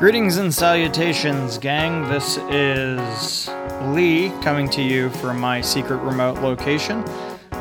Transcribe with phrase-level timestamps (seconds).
[0.00, 2.08] Greetings and salutations, gang.
[2.08, 3.50] This is
[3.82, 7.04] Lee coming to you from my secret remote location,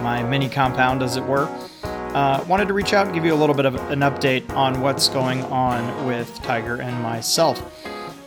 [0.02, 1.50] my mini compound, as it were.
[1.84, 4.80] Uh, wanted to reach out and give you a little bit of an update on
[4.80, 7.62] what's going on with Tiger and myself.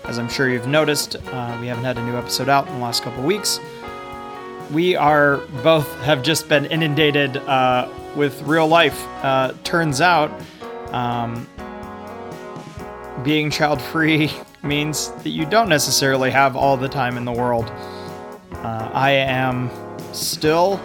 [0.04, 2.80] As I'm sure you've noticed, uh, we haven't had a new episode out in the
[2.80, 3.60] last couple weeks.
[4.70, 9.02] We are both have just been inundated uh, with real life.
[9.24, 10.30] Uh, turns out,
[10.88, 11.48] um,
[13.22, 14.30] being child free
[14.62, 17.70] means that you don't necessarily have all the time in the world.
[18.52, 19.70] Uh, I am
[20.12, 20.80] still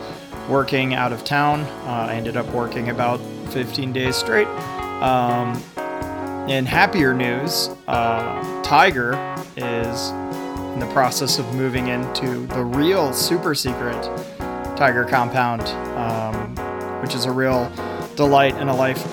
[0.50, 1.62] working out of town.
[1.62, 3.20] Uh, I ended up working about
[3.50, 4.48] 15 days straight.
[5.02, 5.62] Um,
[6.48, 9.14] in happier news, uh, Tiger
[9.58, 10.10] is
[10.74, 14.02] in the process of moving into the real super secret
[14.78, 15.64] Tiger compound,
[15.98, 16.56] um,
[17.02, 17.72] which is a real
[18.16, 19.04] delight and a life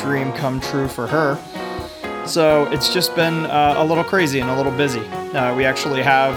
[0.00, 1.38] dream come true for her.
[2.26, 5.00] So it's just been uh, a little crazy and a little busy.
[5.00, 6.34] Uh, we actually have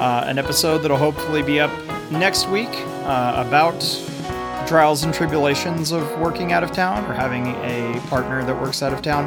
[0.00, 1.70] uh, an episode that'll hopefully be up
[2.10, 2.70] next week
[3.04, 3.80] uh, about
[4.66, 8.92] trials and tribulations of working out of town or having a partner that works out
[8.92, 9.26] of town.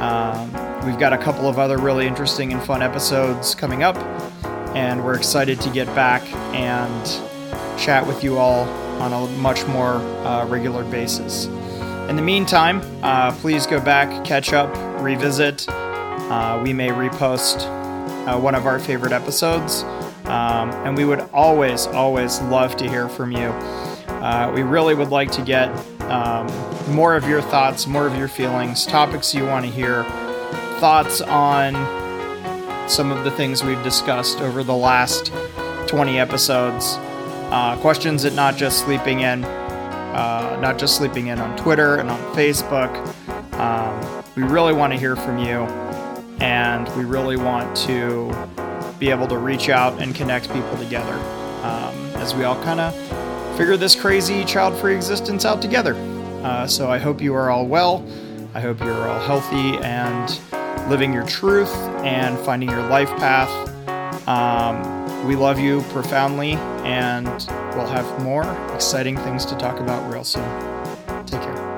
[0.00, 0.50] Um,
[0.86, 3.96] we've got a couple of other really interesting and fun episodes coming up,
[4.74, 6.22] and we're excited to get back
[6.54, 7.06] and
[7.78, 8.68] chat with you all
[9.00, 9.94] on a much more
[10.26, 11.46] uh, regular basis.
[12.10, 14.68] In the meantime, uh, please go back, catch up,
[15.00, 15.64] revisit.
[15.68, 17.60] Uh, we may repost
[18.26, 19.84] uh, one of our favorite episodes.
[20.24, 23.50] Um, and we would always, always love to hear from you.
[24.08, 25.68] Uh, we really would like to get
[26.10, 26.48] um,
[26.92, 30.02] more of your thoughts, more of your feelings, topics you want to hear,
[30.80, 31.74] thoughts on
[32.88, 35.32] some of the things we've discussed over the last
[35.86, 36.96] 20 episodes.
[37.52, 39.44] Uh, questions that not just sleeping in
[40.14, 42.90] uh, not just sleeping in on Twitter and on Facebook.
[43.54, 45.62] Um, we really want to hear from you,
[46.40, 48.34] and we really want to
[48.98, 51.14] be able to reach out and connect people together
[51.64, 52.94] um, as we all kind of
[53.56, 55.94] figure this crazy child free existence out together.
[56.42, 58.06] Uh, so I hope you are all well.
[58.54, 60.40] I hope you're all healthy and
[60.88, 63.50] living your truth and finding your life path.
[64.26, 66.52] Um, we love you profoundly,
[66.84, 67.26] and
[67.74, 68.44] we'll have more
[68.74, 70.44] exciting things to talk about real soon.
[71.26, 71.69] Take care.